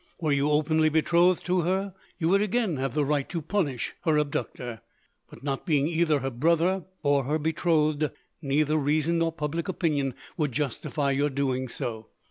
Were 0.19 0.31
you 0.31 0.49
openly 0.49 0.89
betrothed 0.89 1.45
to 1.45 1.61
her, 1.61 1.93
you 2.17 2.27
would 2.29 2.41
again 2.41 2.77
have 2.77 2.95
the 2.95 3.05
right 3.05 3.29
to 3.29 3.39
punish 3.39 3.93
her 4.03 4.17
abductor; 4.17 4.81
but, 5.29 5.43
not 5.43 5.63
being 5.63 5.87
either 5.87 6.21
her 6.21 6.31
brother 6.31 6.85
or 7.03 7.25
her 7.25 7.37
betrothed, 7.37 8.09
neither 8.41 8.77
reason 8.77 9.19
nor 9.19 9.31
public 9.31 9.67
opinion 9.67 10.15
would 10.37 10.53
justify 10.53 11.11
your 11.11 11.29
doing 11.29 11.67
so. 11.67 12.07